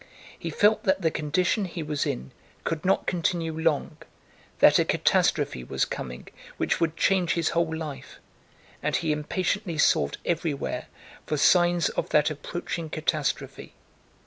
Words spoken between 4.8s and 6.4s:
catastrophe was coming